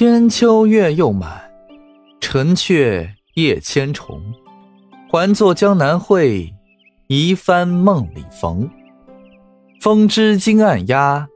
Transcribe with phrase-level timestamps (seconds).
[0.00, 1.50] 天秋月又满，
[2.20, 4.22] 城阙夜千重。
[5.10, 6.54] 还作江南会，
[7.08, 8.70] 一番梦里逢。
[9.80, 11.26] 风枝惊暗鸦，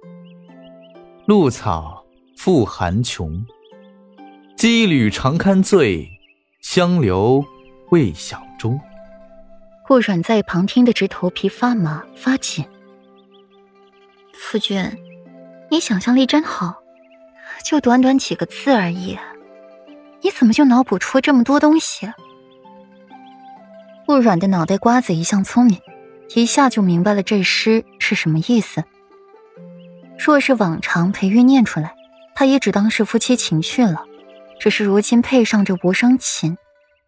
[1.26, 2.04] 露草
[2.36, 3.44] 复寒琼。
[4.56, 6.08] 羁旅常堪醉，
[6.60, 7.44] 香留
[7.90, 8.80] 未晓钟。
[9.88, 12.64] 顾阮在旁听得直头皮发麻发紧。
[14.32, 14.88] 夫君，
[15.68, 16.76] 你想象力真好，
[17.64, 19.18] 就短短几个字而已，
[20.20, 22.12] 你怎么就脑补出这么多东西？
[24.06, 25.80] 顾阮的脑袋瓜子一向聪明，
[26.34, 28.84] 一下就明白了这诗是什么意思。
[30.18, 31.94] 若是往常裴玉念出来，
[32.34, 34.04] 他也只当是夫妻情趣了。
[34.60, 36.56] 只是如今配上这无声琴，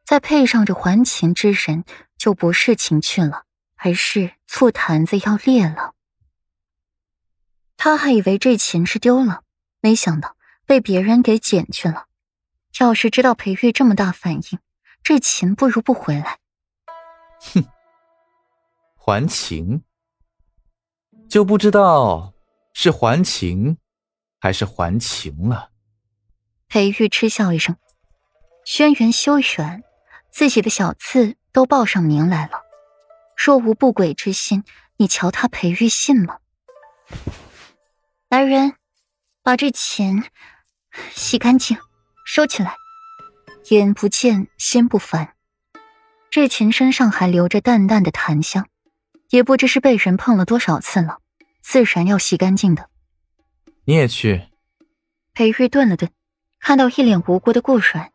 [0.05, 1.85] 再配上这还琴之人，
[2.19, 3.45] 就不是情趣了，
[3.77, 5.93] 而是醋坛子要裂了。
[7.77, 9.43] 他还以为这琴是丢了，
[9.81, 10.35] 没想到
[10.67, 12.07] 被别人给捡去了。
[12.81, 14.59] 要是知道裴玉这么大反应，
[15.03, 16.39] 这琴不如不回来。
[17.41, 17.65] 哼，
[18.97, 19.85] 还情，
[21.29, 22.33] 就不知道
[22.73, 23.79] 是还情
[24.41, 25.71] 还是还情了。
[26.67, 27.77] 裴玉嗤笑一声
[28.65, 29.85] ：“轩辕修远，
[30.31, 32.63] 自己的小字都报上名来了。
[33.37, 34.65] 若无不轨之心，
[34.97, 36.39] 你瞧他裴玉信吗？”
[38.29, 38.75] 来人，
[39.43, 40.25] 把这钱
[41.13, 41.77] 洗干净，
[42.25, 42.77] 收起来。
[43.71, 45.35] 眼不见心不烦。
[46.31, 48.69] 这琴身上还留着淡淡的檀香，
[49.31, 51.19] 也不知是被人碰了多少次了，
[51.63, 52.91] 自然要洗干净的。
[53.85, 54.49] 你也去。
[55.33, 56.11] 裴玉顿了顿。
[56.61, 58.11] 看到一脸无辜的顾阮，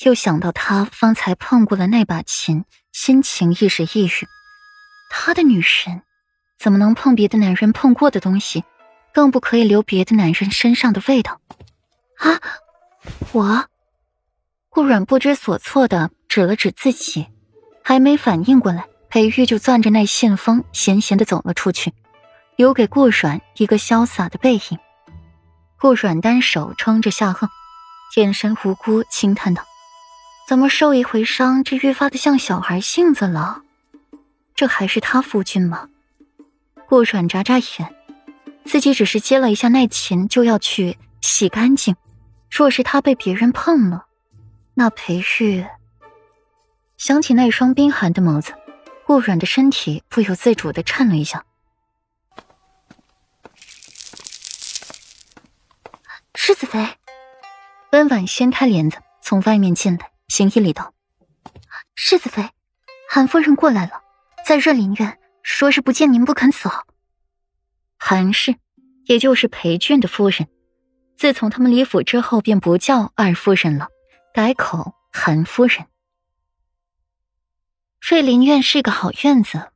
[0.00, 4.28] 又想到他方才碰过了那把琴，心情一时抑郁。
[5.10, 6.02] 他的女神
[6.58, 8.62] 怎么能碰别的男人碰过的东西？
[9.14, 11.40] 更不可以留别的男人身上的味道。
[12.18, 12.40] 啊！
[13.32, 13.66] 我
[14.68, 17.26] 顾阮不知所措的指了指自己，
[17.82, 21.92] 还没反应过来，裴玉就攥着那信封，闲闲的走了出去，
[22.56, 24.78] 留给顾阮一个潇洒的背影。
[25.78, 27.48] 顾阮单手撑着下颌。
[28.16, 29.64] 眼神无辜，轻叹道
[30.48, 33.62] ：“怎么受一回伤，这越发的像小孩性子了？
[34.54, 35.88] 这还是他夫君吗？”
[36.86, 37.92] 顾阮眨眨眼，
[38.64, 41.96] 自己只是接了一下那钱，就要去洗干净。
[42.56, 44.06] 若是他被别人碰了，
[44.74, 45.66] 那裴玉
[46.96, 48.54] 想起那双冰寒的眸子，
[49.04, 51.44] 顾软的身体不由自主的颤了一下。
[56.36, 56.86] 世子妃。
[57.90, 60.94] 温婉掀开帘子，从外面进来，行一礼道
[61.96, 62.48] ：“世子妃，
[63.10, 64.00] 韩夫人过来了，
[64.46, 66.70] 在润林院，说是不见您不肯走。”
[67.98, 68.54] 韩氏，
[69.06, 70.48] 也就是裴俊的夫人，
[71.16, 73.88] 自从他们离府之后，便不叫二夫人了，
[74.32, 75.86] 改口韩夫人。
[78.00, 79.70] 瑞林院是个好院子，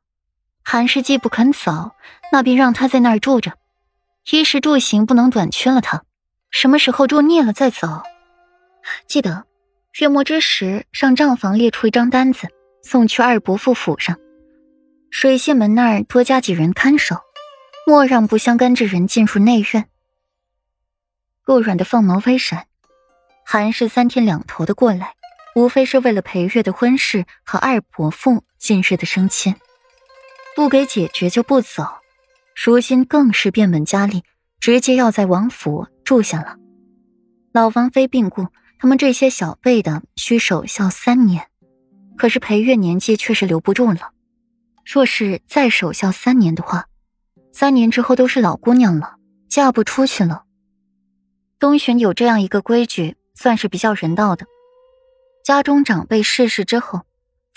[0.63, 1.91] 韩氏既不肯走，
[2.31, 3.53] 那便让他在那儿住着，
[4.29, 6.03] 衣食住行不能短缺了他。
[6.51, 8.03] 什么时候住腻了再走？
[9.07, 9.45] 记得
[9.99, 12.47] 月末之时，让账房列出一张单子，
[12.83, 14.17] 送去二伯父府上。
[15.09, 17.15] 水榭门那儿多加几人看守，
[17.87, 19.89] 莫让不相干之人进入内院。
[21.49, 22.67] 顾软的凤眸微闪，
[23.43, 25.15] 韩氏三天两头的过来，
[25.55, 29.55] 无非是为了裴月的婚事和二伯父近日的升迁，
[30.55, 31.87] 不给解决就不走。
[32.55, 34.23] 如今更是变本加厉，
[34.59, 36.57] 直接要在王府住下了。
[37.51, 38.45] 老王妃病故。
[38.77, 41.47] 他们这些小辈的需守孝三年，
[42.15, 44.11] 可是裴月年纪却是留不住了。
[44.85, 46.85] 若是再守孝三年的话，
[47.51, 49.15] 三年之后都是老姑娘了，
[49.49, 50.43] 嫁不出去了。
[51.59, 54.45] 东巡有这样一个规矩，算是比较人道的。
[55.43, 57.01] 家中长辈逝世之后，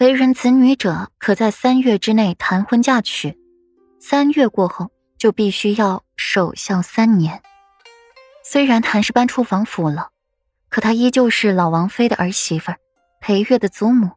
[0.00, 3.38] 为人子女者可在三月之内谈婚嫁娶，
[4.00, 7.40] 三月过后就必须要守孝三年。
[8.44, 10.08] 虽然谭氏搬出王府了。
[10.68, 12.72] 可她依旧是老王妃的儿媳妇，
[13.20, 14.12] 裴月的祖母，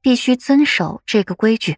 [0.00, 1.76] 必须遵守这个规矩。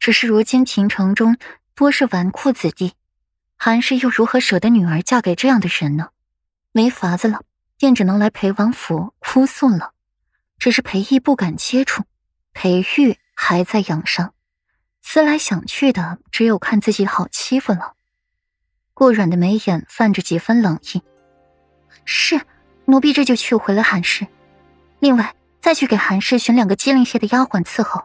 [0.00, 1.36] 只是如今秦城中
[1.76, 2.94] 多是纨绔子弟，
[3.56, 6.08] 韩氏又如何舍得女儿嫁给这样的人呢？
[6.78, 7.40] 没法子了，
[7.76, 9.94] 便只能来裴王府哭诉了。
[10.60, 12.04] 只是裴义不敢接触，
[12.52, 14.32] 裴玉还在养伤，
[15.02, 17.94] 思来想去的，只有看自己好欺负了。
[18.94, 21.02] 顾软的眉眼泛着几分冷意，
[22.04, 22.40] 是。
[22.84, 24.28] 奴婢这就去回了韩氏，
[25.00, 28.04] 另外再去给韩氏选两个机灵些的丫鬟伺候。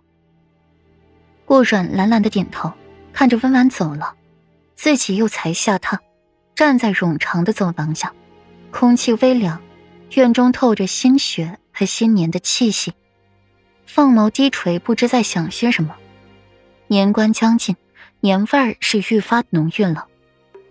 [1.45, 2.73] 顾软懒懒的点头，
[3.13, 4.15] 看着温婉走了，
[4.75, 5.99] 自己又才下榻，
[6.55, 8.11] 站在冗长的走廊下，
[8.73, 9.61] 空气微凉，
[10.15, 12.91] 院中透着新雪和新年的气息。
[13.85, 15.95] 凤眸低垂，不知在想些什么。
[16.87, 17.75] 年关将近，
[18.19, 20.07] 年味儿是愈发浓郁了。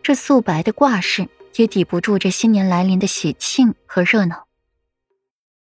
[0.02, 4.48] 这素白的挂饰也抵不住这新年来临的喜庆和热闹。